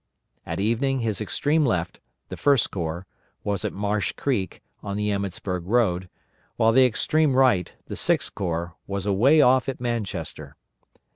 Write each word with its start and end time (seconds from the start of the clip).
At 0.47 0.59
evening 0.59 1.01
his 1.01 1.21
extreme 1.21 1.63
left, 1.63 1.99
the 2.29 2.35
First 2.35 2.71
Corps, 2.71 3.05
was 3.43 3.63
at 3.63 3.71
Marsh 3.71 4.13
Creek, 4.13 4.63
on 4.81 4.97
the 4.97 5.09
Emmetsburg 5.09 5.61
road, 5.65 6.09
while 6.55 6.71
the 6.71 6.87
extreme 6.87 7.35
right, 7.35 7.71
the 7.85 7.95
Sixth 7.95 8.33
Corps, 8.33 8.73
was 8.87 9.05
away 9.05 9.41
off 9.41 9.69
at 9.69 9.79
Manchester. 9.79 10.55